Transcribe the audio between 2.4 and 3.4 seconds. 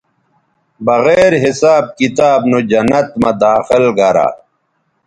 نو جنت مہ